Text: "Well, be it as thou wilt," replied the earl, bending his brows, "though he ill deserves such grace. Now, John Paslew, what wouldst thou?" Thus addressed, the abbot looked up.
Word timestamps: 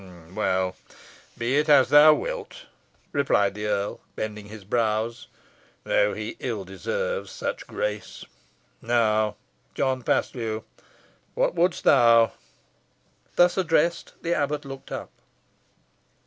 "Well, 0.33 0.75
be 1.37 1.57
it 1.57 1.69
as 1.69 1.89
thou 1.89 2.15
wilt," 2.15 2.65
replied 3.11 3.53
the 3.53 3.67
earl, 3.67 3.99
bending 4.15 4.47
his 4.47 4.63
brows, 4.65 5.27
"though 5.83 6.15
he 6.15 6.37
ill 6.39 6.65
deserves 6.65 7.29
such 7.29 7.67
grace. 7.67 8.25
Now, 8.81 9.35
John 9.75 10.01
Paslew, 10.01 10.63
what 11.35 11.53
wouldst 11.53 11.83
thou?" 11.83 12.31
Thus 13.35 13.59
addressed, 13.59 14.13
the 14.23 14.33
abbot 14.33 14.65
looked 14.65 14.91
up. 14.91 15.11